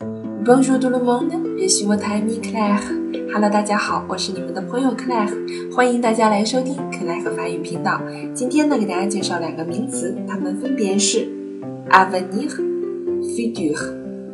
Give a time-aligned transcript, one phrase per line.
[0.00, 2.80] Bonjour tout le monde, je suis votre ami Claire.
[3.34, 5.28] Hello，大家好，我是你们的朋友 Claire，
[5.74, 8.00] 欢迎大家来收听 Claire 法语频道。
[8.32, 11.26] 今天呢，给大家介绍两个名词，它们分别是
[11.90, 12.48] avenir、
[13.22, 13.76] futur。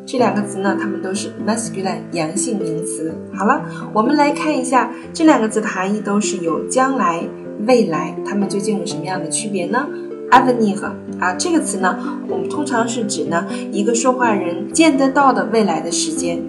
[0.04, 3.14] 这两个词呢，它们都是 masculine 阳性名词。
[3.32, 7.26] 好了，我们来看一下这两个字的含义，都是有将来、
[7.66, 9.88] 未来，它们究竟有什么样的区别呢
[10.34, 10.84] ？avenir
[11.20, 11.96] 啊，这个词呢，
[12.28, 16.42] 我们通常是指呢一个说话人见得到的未来的时间，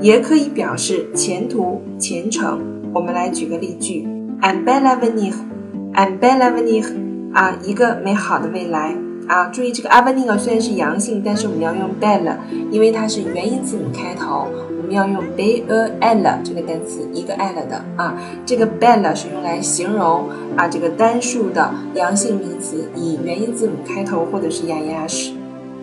[0.00, 2.60] 也可以表示前途、前程。
[2.92, 4.06] 我们来举个例句
[4.40, 6.84] ：I'm bel avenir，un bel avenir
[7.32, 8.96] 啊，一个美好的未来
[9.28, 9.46] 啊。
[9.48, 12.36] 注意这个 avenir 虽然是阳性，但是我们要用 bel，
[12.70, 14.48] 因为它是元音字母开头。
[14.78, 15.62] 我们要用 be
[16.00, 20.24] a l 这个单词，一个 l 的啊，这个 bel 是用来形容
[20.56, 25.32] 啊这个单数的阳性名词，以元音字母开头或者是哑牙式。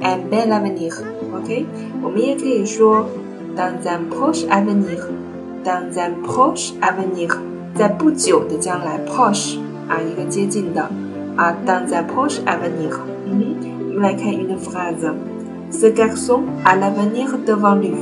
[0.02, 1.68] un bel avenir，OK，
[2.02, 3.06] 我们也可以说
[3.56, 7.32] dans un proche avenir，dans un proche avenir，
[7.76, 10.90] 在不久的将来，proche 啊一个接近的
[11.36, 12.92] 啊，dans un proche avenir。
[13.26, 13.56] 嗯，
[13.90, 17.94] 我们来看 une phrase，ce garçon a l'avenir devant lui。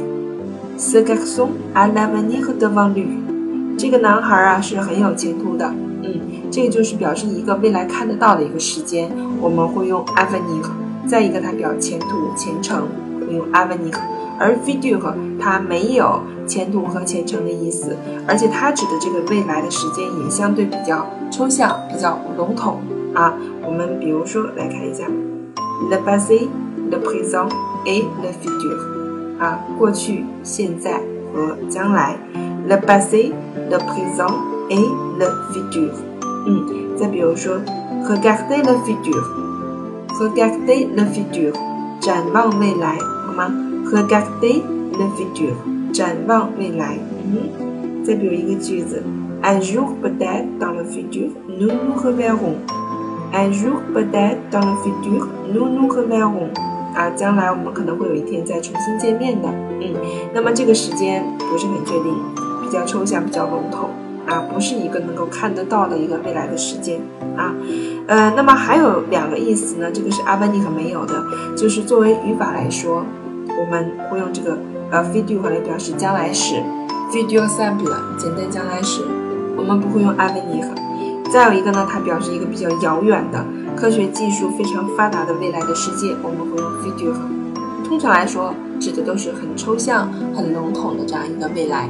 [0.78, 3.08] Ce garçon a l'avenir devant lui。
[3.78, 5.73] 这个男孩啊是很有前途的。
[6.04, 6.20] 嗯，
[6.52, 9.09] 这个就是表示一个未来看得到的一个时间，
[9.42, 10.64] 我们会用 avenir。
[11.08, 12.88] 再一个，它表前途、前程，
[13.31, 13.95] 用 avenir。
[14.39, 15.00] 而 vidur
[15.39, 17.95] 它没有前途和前程的意思，
[18.28, 22.81] 而且它指的这个未来的时间也相对比较抽象、比较笼统
[23.14, 23.34] 啊。
[23.64, 25.05] 我们比如说来看一下，
[25.91, 26.48] le passé,
[26.91, 27.48] le présent
[27.84, 28.78] et le futur。
[29.39, 31.01] 啊，过去、现在
[31.33, 32.17] 和将来，
[32.69, 33.33] le passé,
[33.70, 34.34] le présent
[34.69, 34.84] et
[35.19, 35.91] le futur。
[36.47, 37.61] 嗯，再比如说，
[38.09, 41.53] regarder le futur，regarder le futur，
[42.01, 43.48] 展望未来，好吗？
[43.92, 45.55] regarder le futur，
[45.92, 46.98] 展望未来。
[47.25, 47.48] 嗯，
[48.05, 49.05] 再比如一个句子，
[49.42, 52.57] un jour peut-être dans le futur nous nous reverrons。
[53.33, 56.49] Un jour peut-être dans le futur nous nous reverrons。
[56.95, 59.49] 啊，将来我们可能会有一天再重新见面的，
[59.82, 59.95] 嗯，
[60.32, 62.14] 那么这个时间不是很确定，
[62.61, 63.89] 比较抽象，比较笼统，
[64.27, 67.02] 啊，不是一个能够看得到的一个未来的时间，
[67.36, 67.52] 啊，
[68.05, 71.15] 呃，那么还有两个意思呢，这个是阿班尼可没有的，
[71.58, 73.04] 就是作为语法来说，
[73.60, 74.55] 我们会用这个
[74.92, 76.58] 呃 future 来表示将来时
[77.11, 79.02] ，future simple 简单将来时，
[79.58, 80.67] 我们不会用阿班尼克。
[81.33, 83.44] 再有一个呢，它表示一个比较遥远的。
[83.76, 87.17] 科学技术非常发达的未来的世界，我们会用 future。
[87.83, 91.89] 通常来说，指的都是很抽象、很笼统的这样一个未来，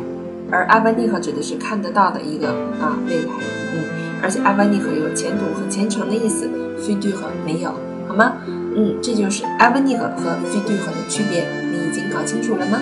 [0.49, 3.31] 而 avenir 指的是看得到的一个啊未来。
[3.73, 3.83] 嗯，
[4.21, 6.49] 而且 avenir 有前途和前程的意思
[6.79, 7.11] ，future
[7.45, 7.73] 没有，
[8.07, 8.35] 好吗？
[8.47, 12.79] 嗯，这就是 avenir 和 future 的区别，你已经搞清楚了吗？